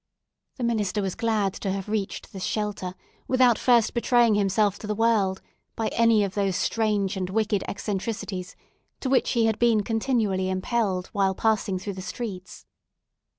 The 0.55 0.63
minister 0.63 0.99
was 1.03 1.13
glad 1.13 1.53
to 1.53 1.69
have 1.71 1.87
reached 1.87 2.33
this 2.33 2.43
shelter, 2.43 2.95
without 3.27 3.59
first 3.59 3.93
betraying 3.93 4.33
himself 4.33 4.79
to 4.79 4.87
the 4.87 4.95
world 4.95 5.43
by 5.75 5.89
any 5.89 6.23
of 6.23 6.33
those 6.33 6.55
strange 6.55 7.15
and 7.15 7.29
wicked 7.29 7.61
eccentricities 7.67 8.55
to 9.01 9.09
which 9.11 9.33
he 9.33 9.45
had 9.45 9.59
been 9.59 9.83
continually 9.83 10.49
impelled 10.49 11.05
while 11.13 11.35
passing 11.35 11.77
through 11.77 11.93
the 11.93 12.01
streets. 12.01 12.65